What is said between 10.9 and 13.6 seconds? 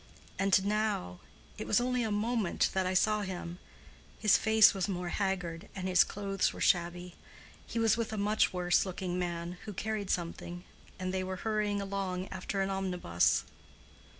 and they were hurrying along after an omnibus."